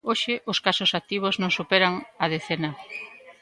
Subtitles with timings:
[0.09, 1.93] Hoxe os casos activos non superan
[2.23, 2.71] a decena.